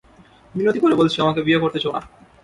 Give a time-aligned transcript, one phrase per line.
[0.55, 2.01] মিনতি করে বলছি, আমাকে বিয়ে করতে চেয়ো না।